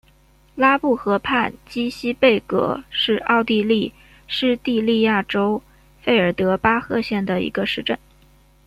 [0.55, 3.93] 拉布河畔基希贝格是奥地利
[4.25, 5.61] 施蒂利亚州
[6.01, 7.99] 费尔德巴赫县的一个市镇。